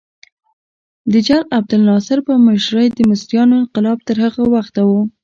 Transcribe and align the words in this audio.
د 1.11 1.13
جل 1.27 1.41
عبدالناصر 1.57 2.17
په 2.27 2.33
مشرۍ 2.45 2.87
د 2.93 2.99
مصریانو 3.11 3.55
انقلاب 3.61 3.97
تر 4.07 4.17
هغه 4.25 4.43
وخته 4.55 4.81
و. 4.89 4.91